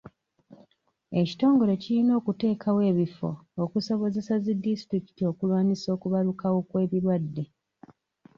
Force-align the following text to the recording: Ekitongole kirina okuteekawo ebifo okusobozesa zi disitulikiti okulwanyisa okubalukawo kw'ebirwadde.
Ekitongole 1.21 1.73
kirina 1.83 2.11
okuteekawo 2.19 2.79
ebifo 2.91 3.29
okusobozesa 3.63 4.33
zi 4.43 4.53
disitulikiti 4.63 5.21
okulwanyisa 5.31 5.87
okubalukawo 5.95 6.57
kw'ebirwadde. 6.69 7.43